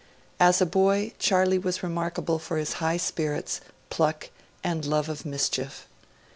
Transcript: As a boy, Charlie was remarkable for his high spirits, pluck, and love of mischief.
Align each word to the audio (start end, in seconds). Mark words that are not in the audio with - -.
As 0.39 0.59
a 0.59 0.65
boy, 0.65 1.13
Charlie 1.19 1.59
was 1.59 1.83
remarkable 1.83 2.39
for 2.39 2.57
his 2.57 2.73
high 2.81 2.97
spirits, 2.97 3.61
pluck, 3.91 4.31
and 4.63 4.83
love 4.83 5.09
of 5.09 5.27
mischief. 5.27 5.85